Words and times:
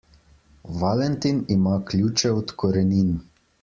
Valentin 0.83 1.43
ima 1.59 1.77
ključe 1.93 2.35
od 2.43 2.59
korenin. 2.65 3.17